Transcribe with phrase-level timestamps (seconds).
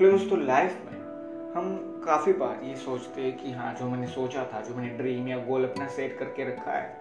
[0.00, 1.00] Friends तो life में।
[1.54, 5.28] हम काफ़ी बार ये सोचते हैं कि हाँ जो मैंने सोचा था, जो मैंने ड्रीम
[5.28, 6.96] या गोल अपना सेट करके रखा है,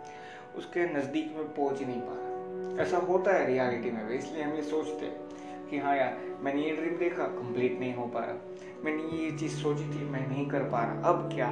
[0.57, 4.43] उसके नज़दीक में पहुँच ही नहीं पा रहा। ऐसा होता है रियलिटी में भी, इसलिए
[4.43, 8.19] हम ये सोचते हैं कि हाँ यार, मैंने ये ड्रीम देखा कंप्लीट नहीं हो पा
[8.19, 8.35] रहा।
[8.83, 11.49] मैंने ये चीज़ सोची थी, मैं नहीं कर पा रहा। अब क्या?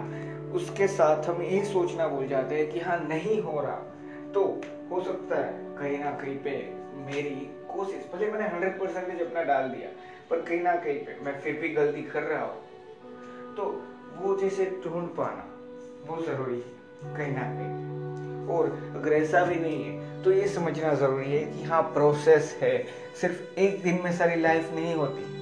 [0.54, 3.80] उसके साथ हम ये सोचना भूल जाते हैं कि हाँ नहीं हो रहा।
[4.34, 4.44] तो
[4.92, 6.58] हो सकता है कहीं ना कहीं पे
[7.06, 7.36] मेरी
[7.72, 9.90] कोशिश, भले मैंने हंड्रेड परसेंटेज अपना डाल दिया
[10.30, 12.62] पर कहीं ना कहीं पे मैं फिर भी गलती कर रहा हूँ।
[13.56, 13.84] तो
[14.18, 15.46] वो जैसे ढूंढ पाना,
[16.08, 16.78] वो ज़रूरी है,
[17.16, 17.88] कहीं ना कहीं।
[18.58, 22.86] और अगर ऐसा भी नहीं है तो ये समझना ज़रूरी है कि हाँ प्रोसेस है।
[23.22, 25.38] सिर्फ़ एक दिन में सारी लाइफ नहीं होती।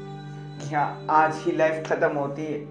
[0.59, 2.61] कि हाँ आज ही लाइफ खत्म होती है।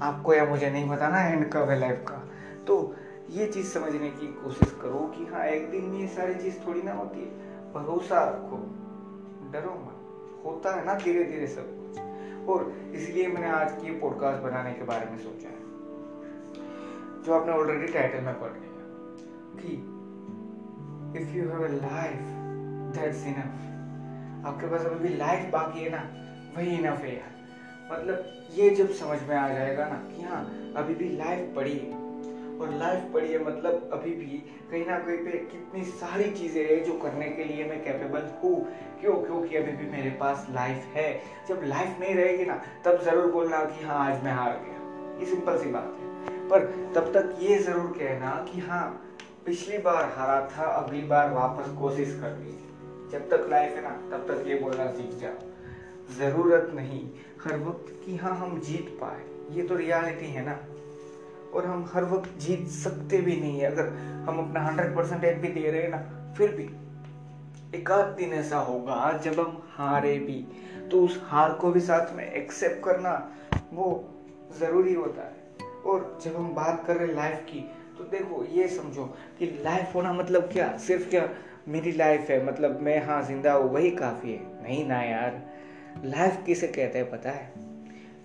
[0.00, 2.28] आपको या मुझे नहीं बताना एंड कब है लाइफ का।
[2.66, 2.94] तो
[3.30, 6.82] ये चीज़ समझने की कोशिश करो कि हाँ एक दिन में ये सारी चीज़ थोड़ी
[6.82, 7.28] ना होती है।
[7.72, 8.56] भरोसा रखो।
[9.52, 9.99] डरो मत।
[10.44, 14.84] होता है ना धीरे धीरे सब कुछ। और इसलिए मैंने आज की पॉडकास्ट बनाने के
[14.84, 15.58] बारे में सोचा है,
[17.24, 18.68] जो आपने ऑलरेडी टाइटल में पढ़ लिया
[19.56, 19.72] कि
[21.20, 22.20] if you have a life
[22.96, 26.02] that's enough आपके पास अभी भी लाइफ बाकी है ना,
[26.56, 27.38] वही इनफ है यार।
[27.92, 28.16] मतलब
[28.54, 30.44] ये जब समझ में आ जाएगा ना कि हाँ
[30.76, 32.09] अभी भी लाइफ पड़ी है।
[32.60, 34.26] और लाइफ पड़ी है मतलब अभी भी
[34.70, 38.68] कहीं ना कहीं पे कितनी सारी चीज़ें है जो करने के लिए मैं कैपेबल हूँ।
[39.00, 39.14] क्यों?
[39.14, 43.64] क्योंकि अभी भी मेरे पास लाइफ है। जब लाइफ नहीं रहेगी ना, तब ज़रूर बोलना
[43.64, 44.80] कि हाँ आज मैं हार गया।
[45.20, 46.10] ये सिंपल सी बात है।
[46.48, 49.06] पर तब तक ये ज़रूर कहना कि हाँ
[49.46, 52.66] पिछली बार हारा था, अगली बार वापस कोशिश कर करनी
[53.12, 55.50] जब तक लाइफ है ना, तब तक ये बोलना सीख जाओ।
[56.18, 57.10] ज़रूरत नहीं,
[57.44, 60.58] हर वक्त कि हाँ हम जीत पाए। ये तो रियलिटी है ना।
[61.54, 63.88] और हम हर वक्त जीत सकते भी नहीं है। अगर
[64.28, 66.70] हम अपना हंड्रेड परसेंटेज भी दे रहे हैं ना, फिर भी।
[67.78, 70.46] एक आध दिन ऐसा होगा, जब हम हारे भी।
[70.90, 73.32] तो उस हार को भी साथ में एक्सेप्ट करना
[73.72, 74.08] वो
[74.58, 75.40] ज़रूरी होता है।
[75.86, 79.04] और जब हम बात कर रहे लाइफ की तो देखो, ये समझो
[79.38, 80.76] कि लाइफ होना मतलब क्या?
[80.76, 81.28] सिर्फ़ क्या
[81.68, 82.46] मेरी लाइफ है?
[82.46, 85.42] मतलब मैं हाँ ज़िंदा हूँ, वही काफ़ी है। नहीं ना यार।
[86.04, 87.69] लाइफ किसे कहते हैं, पता है?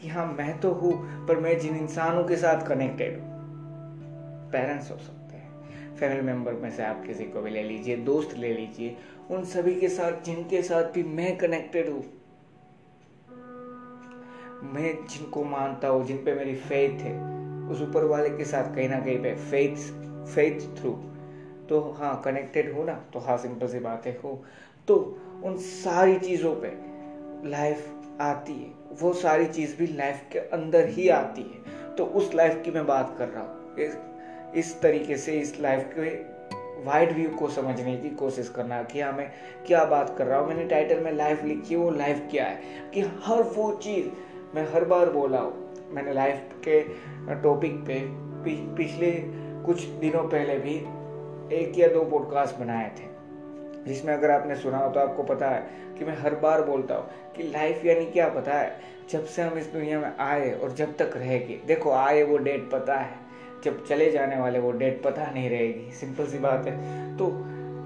[0.05, 3.27] कि हाँ मैं तो हूँ, पर मैं जिन इंसानों के साथ कनेक्टेड हूँ।
[4.51, 8.37] पेरेंट्स हो सकते हैं। फैमिली मेंबर में से आप किसी को भी ले लीजिए, दोस्त
[8.37, 8.97] ले लीजिए,
[9.31, 12.03] उन सभी के साथ, जिनके साथ भी मैं कनेक्टेड हूँ।
[14.63, 17.35] मैं जिनको मानता हूँ, जिन पे मेरी फेथ है,
[17.69, 19.75] उस ऊपर वाले के साथ कहीं ना कहीं पे फेथ
[20.25, 20.91] फेथ थ्रू
[21.69, 24.11] तो हाँ कनेक्टेड हो ना तो हाँ सिंपल सी बात है
[24.87, 24.95] तो
[25.43, 26.95] उन सारी चीज़ों पे
[27.49, 32.35] लाइफ आती है। वो सारी चीज़ भी लाइफ के अंदर ही आती है। तो उस
[32.35, 33.97] लाइफ की मैं बात कर रहा हूँ। इस,
[34.55, 36.35] इस तरीके से इस लाइफ के
[36.83, 39.31] वाइड व्यू को समझने की कोशिश करना कि हाँ मैं
[39.67, 42.61] क्या बात कर रहा हूँ। मैंने टाइटल में लाइफ लिखी है वो लाइफ क्या है?
[42.93, 44.07] कि हर वो चीज़
[44.55, 46.81] मैं हर बार बोला हूँ। मैंने लाइफ के
[47.43, 48.25] टॉपिक पे
[48.75, 49.11] पिछले
[49.65, 50.75] कुछ दिनों पहले भी
[51.55, 53.14] एक या दो पॉडकास्ट बनाए थे।
[53.87, 55.67] जिसमें अगर आपने सुना हो तो आपको पता है
[55.99, 58.79] कि मैं हर बार बोलता हूँ कि लाइफ यानी क्या पता है?
[59.09, 62.69] जब से हम इस दुनिया में आए और जब तक रहेगी। देखो, आए वो डेट
[62.71, 63.25] पता है।
[63.63, 67.27] जब चले जाने वाले वो डेट पता नहीं रहेगी। सिंपल सी बात है। तो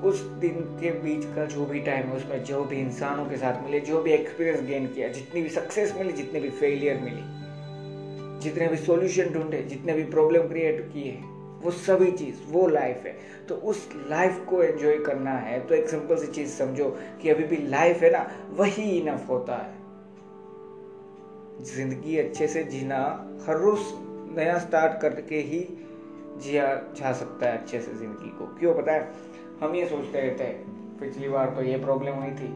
[0.08, 3.64] उस दिन के बीच का जो भी टाइम है, उसमें जो भी इंसानों के साथ
[3.64, 7.40] मिले, जो भी एक्सपीरियंस गेन किया, जितनी भी सक्सेस मिली, जितनी भी फेलियर मिली,
[8.40, 11.20] जितने भी सॉल्यूशन ढूंढे, जितने भी प्रॉब्लम क्रिएट किए
[11.62, 13.18] वो सभी चीज़, वो लाइफ है।
[13.50, 16.90] तो उस लाइफ को एंजॉय करना है। तो एक सिंपल सी चीज़ समझो
[17.22, 19.78] कि अभी भी लाइफ है ना, वही इनफ होता है।
[21.66, 22.98] ज़िंदगी अच्छे से जीना,
[23.48, 23.80] हर रोज
[24.38, 25.68] नया स्टार्ट करके ही
[26.38, 26.66] जिया
[26.96, 29.12] जा सकता है अच्छे से ज़िंदगी को। क्यों पता है?
[29.62, 32.48] हम ये सोचते रहते हैं, पिछली बार तो ये प्रॉब्लम हुई थी,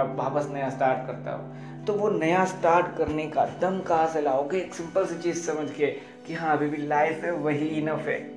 [0.00, 4.20] अब वापस नया स्टार्ट करता हो। तो वो नया स्टार्ट करने का दम कहाँ से
[4.20, 4.58] लाओगे?
[4.58, 5.86] एक सिंपल सी चीज़ समझ के
[6.26, 8.33] कि हाँ अभी भी लाइफ है, वही इनफ है।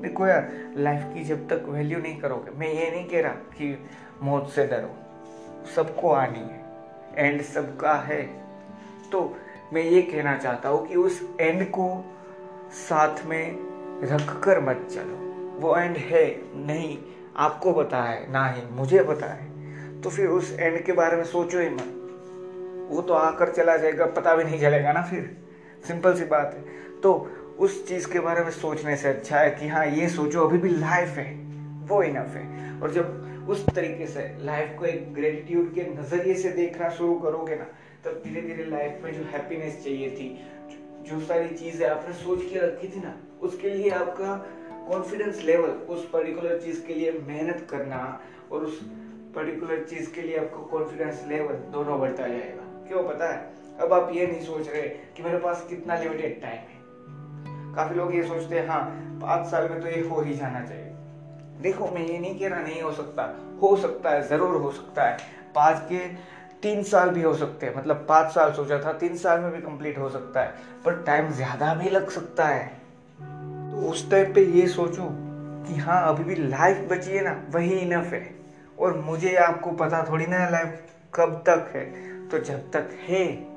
[0.00, 3.88] देखो यार लाइफ की जब तक वैल्यू नहीं करोगे, मैं ये नहीं कह रहा कि
[4.22, 4.96] मौत से डरो।
[5.76, 6.64] सबको आनी है
[7.14, 8.22] एंड सबका है।
[9.12, 9.36] तो
[9.72, 12.04] मैं ये कहना चाहता हूँ कि उस एंड को
[12.72, 13.58] साथ में
[14.02, 15.16] रख कर मत चलो।
[15.60, 16.98] वो एंड है, नहीं,
[17.36, 19.50] आपको पता है, ना ही मुझे पता है।
[20.00, 21.96] तो फिर उस एंड के बारे में सोचो ही मत।
[22.90, 25.36] वो तो आकर चला जाएगा, पता भी नहीं चलेगा ना फिर।
[25.88, 26.64] सिंपल सी बात है।
[27.00, 27.30] तो
[27.60, 30.68] उस चीज़ के बारे में सोचने से अच्छा है कि हाँ ये सोचो, अभी भी
[30.68, 31.34] लाइफ है,
[31.86, 36.48] वो इनफ है। और जब उस तरीके से लाइफ को एक ग्रेटिट्यूड के नज़रिए से
[36.48, 37.64] देखना शुरू करोगे ना,
[38.04, 40.28] तब धीरे धीरे लाइफ में जो हैप्पीनेस चाहिए थी,
[41.02, 44.34] जो सारी चीज़ें आपने सोच के रखी थी ना, उसके लिए आपका
[44.88, 48.20] कॉन्फिडेंस लेवल उस पर्टिकुलर चीज़ के लिए मेहनत करना
[48.52, 48.80] और उस
[49.36, 53.52] पर्टिकुलर चीज़ के लिए आपका कॉन्फिडेंस लेवल दोनों बढ़ता जाएगा। क्यों पता है?
[53.80, 56.69] अब आप ये नहीं सोच रहे कि मेरे पास कितना लिमिटेड टाइम
[57.76, 58.80] काफ़ी लोग ये सोचते हैं हाँ
[59.22, 60.92] पाँच साल में तो ये हो ही जाना चाहिए।
[61.60, 65.04] देखो, मैं ये नहीं कह रहा नहीं हो सकता। हो सकता है, ज़रूर हो सकता
[65.04, 65.16] है।
[65.54, 65.98] पाँच के
[66.62, 69.58] तीन साल भी हो सकते हैं। मतलब पाँच साल सोचा था, तीन साल में भी
[69.58, 72.66] कंप्लीट हो सकता है। पर टाइम ज़्यादा भी लग सकता है।
[73.70, 75.08] तो उस टाइम पे ये सोचो
[75.66, 78.34] कि हाँ अभी भी लाइफ बची है ना, वही इनफ है।
[78.78, 80.82] और मुझे आपको पता थोड़ी ना लाइफ
[81.14, 81.84] कब तक है।
[82.28, 83.49] तो जब तक है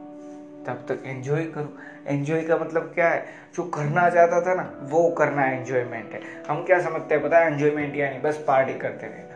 [0.68, 1.78] तब तक एंजॉय करो।
[2.08, 3.26] एंजॉय का मतलब क्या है?
[3.56, 7.52] जो करना चाहता था ना, वो करना एंजॉयमेंट है। हम क्या समझते हैं पता है?
[7.54, 9.32] एंजॉयमेंट यानी बस पार्टी करते रहना।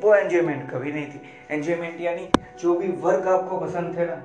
[0.00, 1.20] वो एंजॉयमेंट कभी नहीं थी।
[1.50, 2.28] एंजॉयमेंट यानी
[2.60, 4.22] जो भी वर्क आपको पसंद थे ना,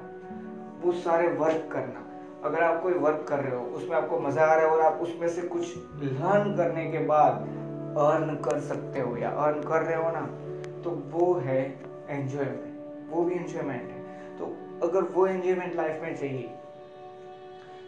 [0.81, 1.99] वो सारे वर्क करना।
[2.43, 4.99] अगर आप कोई वर्क कर रहे हो, उसमें आपको मज़ा आ रहा है और आप
[5.01, 7.33] उसमें से कुछ लर्न करने के बाद
[7.99, 10.21] अर्न कर सकते हो या अर्न कर रहे हो ना
[10.83, 11.61] तो वो है
[12.09, 14.45] एंजॉयमेंट वो भी एंजॉयमेंट है। तो
[14.83, 16.49] अगर वो एंजॉयमेंट लाइफ में चाहिए।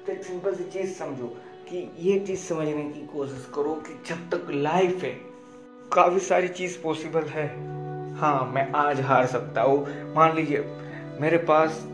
[0.07, 1.37] तो एक सिंपल सी चीज़ समझो
[1.69, 5.19] कि ये चीज़ समझने की कोशिश करो कि जब तक लाइफ है,
[5.93, 7.47] काफ़ी सारी चीज़ पॉसिबल है।
[8.15, 10.65] हाँ मैं आज हार सकता हूँ। मान लीजिए,
[11.21, 11.87] मेरे पास,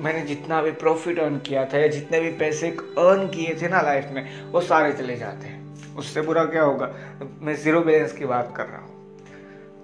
[0.00, 3.80] मैंने जितना भी प्रॉफिट अर्न किया था या जितने भी पैसे अर्न किए थे ना
[3.80, 5.58] लाइफ में, वो सारे चले जाते हैं।
[5.96, 6.94] उससे बुरा क्या होगा?
[7.40, 9.16] मैं ज़ीरो बैलेंस की बात कर रहा हूँ।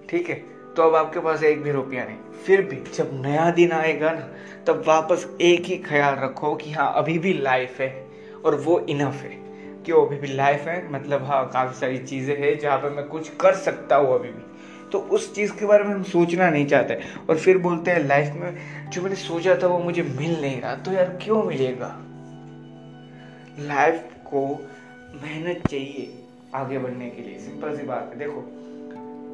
[0.08, 0.53] ठीक है?
[0.76, 4.28] तो अब आपके पास एक भी रुपया नहीं। फिर भी जब नया दिन आएगा ना,
[4.66, 8.06] तब वापस एक ही ख्याल रखो कि हाँ अभी भी लाइफ है
[8.44, 9.42] और वो इनफ है।
[9.84, 10.06] क्यों?
[10.06, 13.54] अभी भी लाइफ है मतलब हाँ काफ़ी सारी चीज़ें हैं जहाँ पर मैं कुछ कर
[13.54, 14.42] सकता हूँ अभी भी।
[14.92, 16.98] तो उस चीज़ के बारे में हम सोचना नहीं चाहते।
[17.30, 20.74] और फिर बोलते हैं लाइफ में जो मैंने सोचा था वो मुझे मिल नहीं रहा
[20.74, 21.88] तो यार क्यों मिलेगा?
[23.58, 24.46] लाइफ को
[25.22, 26.22] मेहनत चाहिए
[26.54, 28.40] आगे बढ़ने के लिए। सिंपल सी बात है। देखो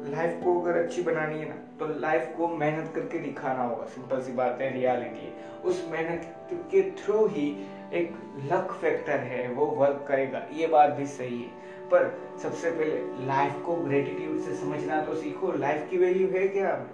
[0.05, 4.21] लाइफ को अगर अच्छी बनानी है ना तो लाइफ को मेहनत करके दिखाना होगा। सिंपल
[4.21, 7.47] सी बात है रियलिटी है। उस मेहनत के थ्रू ही
[7.93, 8.13] एक
[8.51, 11.49] लक फैक्टर है, वो वर्क करेगा। ये बात भी सही है।
[11.91, 16.87] पर सबसे पहले लाइफ को ग्रेटिट्यूड से समझना तो सीखो। लाइफ की वैल्यू है क्या?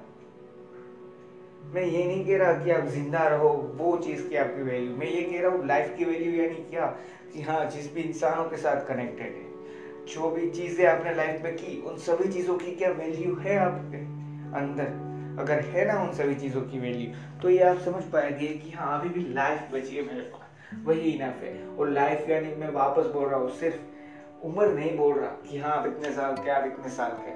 [1.74, 5.08] मैं ये नहीं कह रहा कि आप ज़िंदा रहो, वो चीज़ की आपकी वैल्यू मैं
[5.08, 6.86] ये कह रहा हूँ लाइफ की वैल्यू यानी क्या?
[7.34, 9.57] कि हाँ जिस भी इंसानों के साथ कनेक्टेड है।
[10.08, 13.98] जो भी चीज़ें आपने लाइफ में की, उन सभी चीज़ों की क्या वैल्यू है आपके
[14.58, 15.06] अंदर?
[15.40, 19.00] अगर है ना उन सभी चीज़ों की वैल्यू तो ये आप समझ पाएँगे कि हाँ
[19.00, 23.06] अभी भी लाइफ बची है मेरे पास। वही इनफ है। और लाइफ यानी मैं वापस
[23.06, 26.66] बोल रहा हूँ, सिर्फ़ उम्र नहीं बोल रहा कि हाँ आप इतने साल के आप
[26.66, 27.36] इतने साल के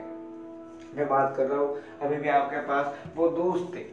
[0.96, 3.84] मैं बात कर रहा हूँ, अभी भी आपके पास वो दोस्त थे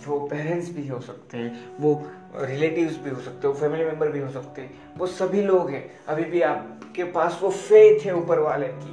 [0.00, 1.92] जो पेरेंट्स भी हो सकते हैं, वो
[2.36, 5.70] रिलेटिव्स भी हो सकते हैं, वो फैमिली मेंबर भी हो सकते हैं, वो सभी लोग
[5.70, 8.92] हैं। अभी भी आपके पास वो फेथ है ऊपर वाले की,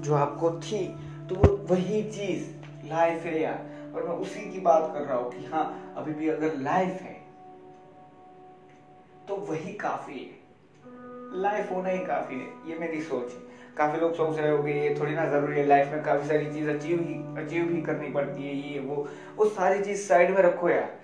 [0.00, 0.86] जो आपको थी
[1.28, 2.48] तो वो वही चीज़
[2.88, 6.28] लाइफ है यार। और मैं उसी की बात कर रहा हूँ कि हाँ अभी भी
[6.28, 7.18] अगर लाइफ है
[9.28, 10.38] तो वही काफ़ी है।
[11.40, 14.96] लाइफ होना ही काफ़ी है, ये मेरी सोच है। काफ़ी लोग सोच रहे होंगे, ये
[15.00, 18.48] थोड़ी ना ज़रूरी है लाइफ में काफ़ी सारी चीज़ अचीव ही अचीव भी करनी पड़ती
[18.48, 20.94] है, ये, वो वो सारी चीज़ साइड में रखो यार।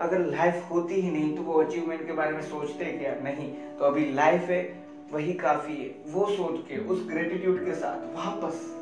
[0.00, 3.14] अगर लाइफ होती ही नहीं तो वो अचीवमेंट के बारे में सोचते क्या?
[3.14, 4.74] नहीं। तो अभी लाइफ है,
[5.12, 8.74] वही काफ़ी है। वो सोच के, उस ग्रेटिट्यूड के साथ, वापस,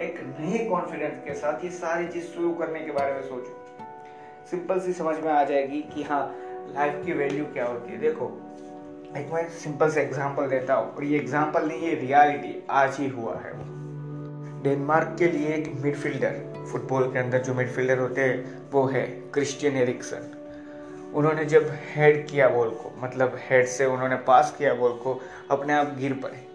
[0.00, 3.58] एक नए कॉन्फिडेंस के साथ ये सारी चीज़ शुरू करने के बारे में सोचो।
[4.50, 6.36] सिंपल सी समझ में आ जाएगी कि हाँ
[6.68, 8.40] लाइफ की वैल्यू क्या होती है। देखो
[9.18, 13.08] एक मैं सिंपल से एग्जांपल देता हूँ। और ये एग्जांपल नहीं है रियलिटी आज ही
[13.08, 13.50] हुआ है
[14.62, 19.02] डेनमार्क के लिए एक मिडफील्डर फुटबॉल के अंदर जो मिडफील्डर होते हैं, वो है
[19.34, 24.92] क्रिस्टियन एरिक्सन उन्होंने जब हेड किया बॉल को मतलब हेड से उन्होंने पास किया बॉल
[25.02, 26.46] को, अपने आप गिर पड़े।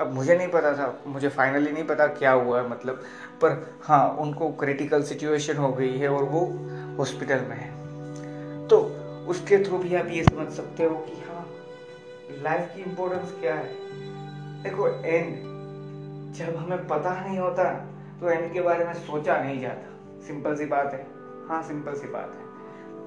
[0.00, 3.02] अब मुझे नहीं पता था, मुझे फाइनली नहीं पता क्या हुआ है मतलब
[3.42, 6.40] पर हाँ उनको क्रिटिकल सिचुएशन हो गई है और वो
[6.98, 8.80] हॉस्पिटल में है। तो
[9.28, 11.33] उसके थ्रू भी आप ये समझ सकते हो कि हाँ
[12.42, 13.68] लाइफ की इम्पोर्टेंस क्या है?
[14.62, 17.64] देखो एंड जब हमें पता नहीं होता
[18.20, 21.06] तो एंड के बारे में सोचा नहीं जाता। सिंपल सी बात है।
[21.48, 22.44] हाँ सिंपल सी बात है।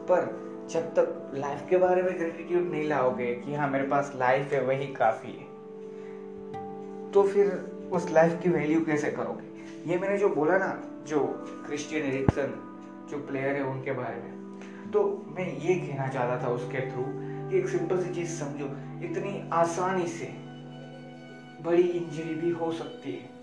[0.06, 0.26] पर
[0.70, 4.62] जब तक लाइफ के बारे में ग्रेटिट्यूड नहीं लाओगे कि हाँ मेरे पास लाइफ है,
[4.64, 5.46] वही काफ़ी है
[7.12, 7.52] तो फिर
[7.94, 9.92] उस लाइफ की वैल्यू कैसे करोगे?
[9.92, 11.20] ये मैंने जो बोला ना, जो
[11.68, 12.54] क्रिश्चियन एरिक्सन
[13.12, 17.04] जो प्लेयर है, उनके बारे में तो मैं ये कहना चाहता था उसके थ्रू
[17.50, 18.66] कि एक सिंपल सी चीज़ समझो।
[19.06, 20.26] इतनी आसानी से
[21.62, 23.36] बड़ी इंजरी भी हो सकती है।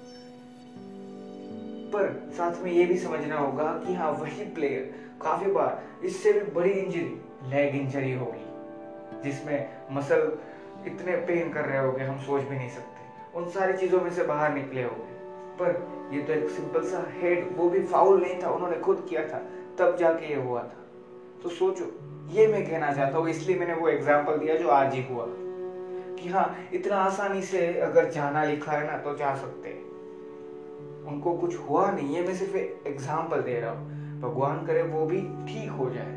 [1.93, 6.51] पर साथ में ये भी समझना होगा कि हाँ वही प्लेयर काफ़ी बार इससे भी
[6.53, 10.39] बड़ी इंजरी लेग इंजरी होगी, जिसमें मसल
[10.87, 14.23] इतने पेन कर रहे होगे, हम सोच भी नहीं सकते। उन सारी चीज़ों में से
[14.23, 15.13] बाहर निकले होगे।
[15.59, 19.27] पर ये तो एक सिंपल सा हेड वो भी फाउल नहीं था, उन्होंने खुद किया
[19.29, 19.39] था,
[19.79, 20.84] तब जाके ये हुआ था।
[21.45, 21.85] तो सोचो,
[22.31, 25.27] ये मैं कहना चाहता हूँ, इसलिए मैंने वो एग्ज़ाम्पल दिया जो आज ही हुआ।
[26.19, 29.83] कि हाँ इतना आसानी से अगर जाना लिखा है ना तो जा सकते हैं।
[31.07, 35.21] उनको कुछ हुआ नहीं है, मैं सिर्फ़ एग्ज़ाम्पल दे रहा हूँ। भगवान करे वो भी
[35.21, 36.13] ठीक हो जाए।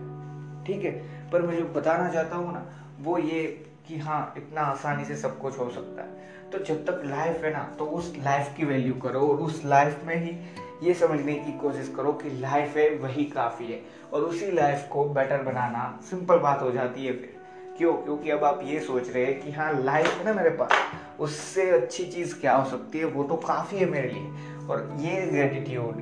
[0.67, 0.91] ठीक है?
[1.31, 2.65] पर मैं जो बताना चाहता हूँ ना,
[2.99, 3.43] वो ये
[3.87, 7.53] कि हाँ इतना आसानी से सब कुछ हो सकता है। तो जब तक लाइफ है
[7.53, 10.37] ना तो उस लाइफ की वैल्यू करो और उस लाइफ में ही
[10.87, 13.81] ये समझने की कोशिश करो कि लाइफ है, वही काफ़ी है।
[14.13, 17.41] और उसी लाइफ को बेटर बनाना सिंपल बात हो जाती है फिर।
[17.77, 17.93] क्यों?
[17.93, 20.71] क्योंकि अब आप ये सोच रहे हैं कि हाँ लाइफ है ना मेरे पास,
[21.19, 23.05] उससे अच्छी चीज़ क्या हो सकती है?
[23.05, 24.31] वो तो काफ़ी है मेरे लिए।
[24.67, 25.97] और ये ग्रेटिट्यूड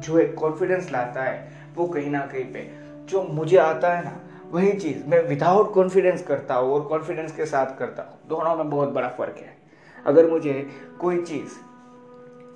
[0.00, 2.70] जो एक कॉन्फिडेंस लाता है, वो कहीं ना कहीं पे
[3.06, 4.20] जो मुझे आता है ना,
[4.50, 8.70] वही चीज़ मैं विदाउट कॉन्फिडेंस करता हूँ और कॉन्फिडेंस के साथ करता हूँ। दोनों में
[8.70, 9.61] बहुत बड़ा फ़र्क है।
[10.06, 10.54] अगर मुझे
[11.00, 11.52] कोई चीज़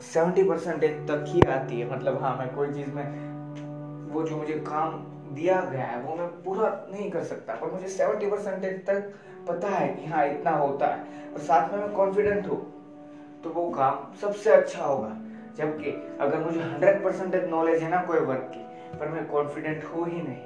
[0.04, 3.04] सेवेंटी परसेंटेज तक ही आती है मतलब हाँ मैं कोई चीज़ में,
[4.12, 4.98] वो जो मुझे काम
[5.34, 9.12] दिया गया है, वो मैं पूरा नहीं कर सकता, पर मुझे सेवेंटी परसेंटेज तक
[9.48, 12.60] पता है कि हाँ इतना होता है। और साथ में मैं कॉन्फिडेंट हूँ
[13.44, 15.16] तो वो काम सबसे अच्छा होगा।
[15.56, 20.04] जबकि अगर मुझे हंड्रेड परसेंटेज नॉलेज है ना कोई वर्क की, पर मैं कॉन्फिडेंट हो
[20.04, 20.42] ही नहीं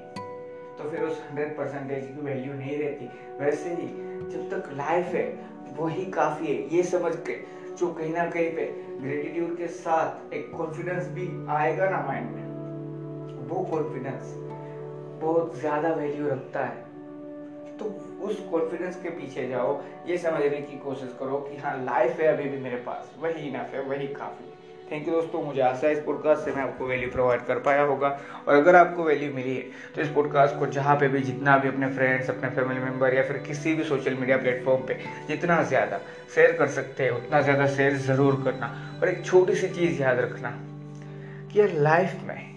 [0.79, 3.87] तो फिर उस हंड्रेड परसेंटेज की वैल्यू नहीं रहती। वैसे ही,
[4.29, 5.25] जब तक लाइफ है
[5.73, 7.35] वही काफ़ी है। ये समझ के
[7.77, 8.65] जो कहीं ना कहीं पे
[9.01, 14.35] ग्रेटिट्यूड के साथ एक कॉन्फिडेंस भी आएगा ना माइंड में, वो कॉन्फिडेंस
[15.21, 16.89] बहुत ज़्यादा वैल्यू रखता है।
[17.79, 17.87] तो
[18.21, 22.47] उस कॉन्फिडेंस के पीछे जाओ, ये समझने की कोशिश करो कि हाँ लाइफ है अभी
[22.47, 24.45] भी मेरे पास, वही इनफ है, वही काफ़ी
[24.91, 27.83] थैंक यू दोस्तों, मुझे आशा है इस पॉडकास्ट से मैं आपको वैल्यू प्रोवाइड कर पाया
[27.83, 28.09] होगा।
[28.49, 29.63] और अगर आपको वैल्यू मिली है
[29.95, 33.23] तो इस पॉडकास्ट को जहाँ पे भी जितना भी अपने फ्रेंड्स अपने फैमिली मेंबर या
[33.23, 34.97] फिर किसी भी सोशल मीडिया प्लेटफॉर्म पे
[35.29, 35.99] जितना ज़्यादा
[36.35, 38.67] शेयर कर सकते हैं, उतना ज़्यादा शेयर ज़रूर करना।
[39.03, 40.51] और एक छोटी सी चीज़ याद रखना
[41.53, 42.49] कि यार लाइफ में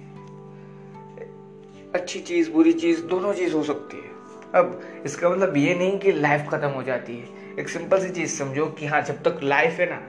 [1.96, 4.12] अच्छी चीज़, बुरी चीज़ दोनों चीज़ हो सकती है।
[4.56, 8.38] अब इसका मतलब ये नहीं कि लाइफ ख़त्म हो जाती है। एक सिंपल सी चीज़
[8.40, 10.02] समझो कि हाँ जब तक लाइफ है ना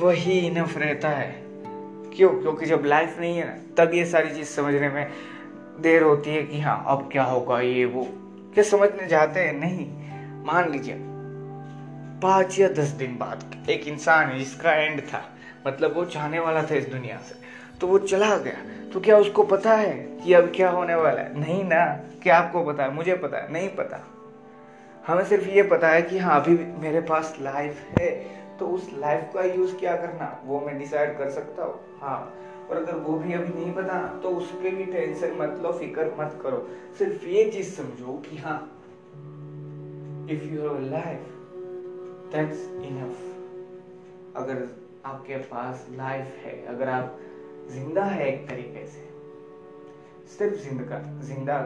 [0.00, 1.42] वही इनफ रहता है।
[2.16, 2.28] क्यों?
[2.28, 5.10] क्योंकि जब लाइफ नहीं है ना, तब ये सारी चीज़ समझने में
[5.80, 8.08] देर होती है कि हाँ अब क्या होगा ये वो।
[8.54, 9.90] क्या समझने जाते हैं, नहीं।
[10.44, 10.94] मान लीजिए,
[12.22, 15.30] पाँच या दस दिन बाद एक इंसान है जिसका एंड था
[15.66, 17.34] मतलब वो चाहने वाला था इस दुनिया से
[17.80, 21.40] तो वो चला गया। तो क्या उसको पता है कि अब क्या होने वाला है?
[21.40, 22.94] नहीं ना। क्या आपको पता है?
[22.94, 24.06] मुझे पता है। नहीं पता।
[25.06, 29.30] हमें सिर्फ़ ये पता है कि हाँ अभी मेरे पास लाइफ है। तो उस लाइफ
[29.34, 30.34] का यूज़ क्या करना?
[30.44, 32.18] वो मैं डिसाइड कर सकता हूँ। हाँ।
[32.70, 36.38] और अगर वो भी अभी नहीं पता तो उसके भी टेंशन मत लो, फ़िक्र मत
[36.42, 36.66] करो।
[36.98, 38.58] सिर्फ़ ये चीज़ समझो कि हाँ
[40.30, 41.20] if you have life
[42.32, 44.66] that's enough अगर
[45.04, 47.18] आपके पास लाइफ है, अगर आप
[47.68, 49.06] ज़िंदा है एक तरीके से,
[50.28, 51.56] सिर्फ़ ज़िंदा ज़िंदा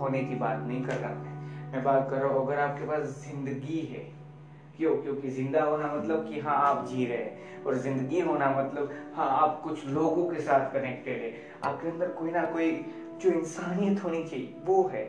[0.00, 3.02] होने की बात नहीं कर रहा मैं। मैं बात कर रहा हूँ, अगर आपके पास
[3.24, 4.02] ज़िंदगी है
[4.76, 4.96] क्यों?
[4.96, 9.28] क्योंकि ज़िंदा होना मतलब कि हाँ आप जी रहे हैं। और ज़िंदगी होना मतलब हाँ
[9.42, 11.32] आप कुछ लोगों के साथ कनेक्टेड है।
[11.64, 12.70] आपके अंदर कोई ना कोई
[13.22, 15.04] जो इंसानियत होनी चाहिए, वो है।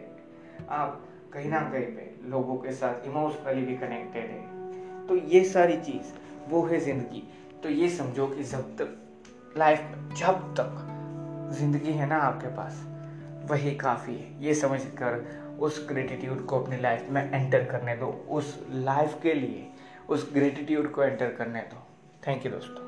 [0.70, 1.02] आप
[1.34, 6.14] कहीं ना कहीं पे लोगों के साथ इमोशनली भी कनेक्टेड है। तो ये सारी चीज़,
[6.50, 7.24] वो है ज़िंदगी।
[7.64, 8.98] तो ये समझो कि जब तक
[9.58, 9.80] लाइफ
[10.18, 12.86] जब तक ज़िंदगी है ना आपके पास,
[13.50, 15.14] वही काफ़ी है। ये समझ कर
[15.60, 19.68] उस ग्रेटिट्यूड को अपनी लाइफ में एंटर करने दो। उस लाइफ के लिए
[20.10, 21.84] उस ग्रेटिट्यूड को एंटर करने दो।
[22.28, 22.85] थैंक यू दोस्तों।